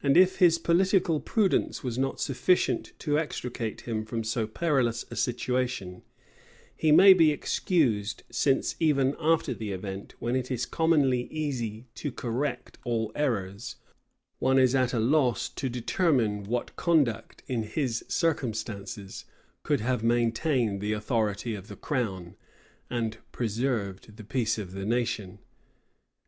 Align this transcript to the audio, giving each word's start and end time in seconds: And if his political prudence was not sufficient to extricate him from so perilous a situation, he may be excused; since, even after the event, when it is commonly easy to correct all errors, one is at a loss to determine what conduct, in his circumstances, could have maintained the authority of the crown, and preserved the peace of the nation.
And 0.00 0.16
if 0.16 0.36
his 0.36 0.58
political 0.60 1.18
prudence 1.18 1.82
was 1.82 1.98
not 1.98 2.20
sufficient 2.20 2.92
to 3.00 3.18
extricate 3.18 3.80
him 3.80 4.04
from 4.04 4.22
so 4.22 4.46
perilous 4.46 5.04
a 5.10 5.16
situation, 5.16 6.02
he 6.76 6.92
may 6.92 7.14
be 7.14 7.32
excused; 7.32 8.22
since, 8.30 8.76
even 8.78 9.16
after 9.18 9.52
the 9.52 9.72
event, 9.72 10.14
when 10.20 10.36
it 10.36 10.52
is 10.52 10.66
commonly 10.66 11.22
easy 11.32 11.88
to 11.96 12.12
correct 12.12 12.78
all 12.84 13.10
errors, 13.16 13.74
one 14.38 14.56
is 14.56 14.76
at 14.76 14.92
a 14.94 15.00
loss 15.00 15.48
to 15.48 15.68
determine 15.68 16.44
what 16.44 16.76
conduct, 16.76 17.42
in 17.48 17.64
his 17.64 18.04
circumstances, 18.06 19.24
could 19.64 19.80
have 19.80 20.04
maintained 20.04 20.80
the 20.80 20.92
authority 20.92 21.56
of 21.56 21.66
the 21.66 21.74
crown, 21.74 22.36
and 22.88 23.18
preserved 23.32 24.16
the 24.16 24.22
peace 24.22 24.58
of 24.58 24.70
the 24.74 24.86
nation. 24.86 25.40